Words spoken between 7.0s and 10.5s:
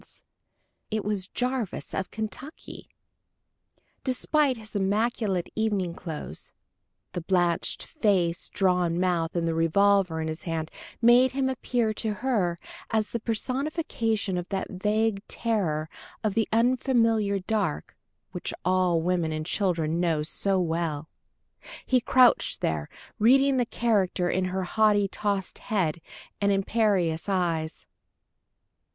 the blanched face, drawn mouth, and the revolver in his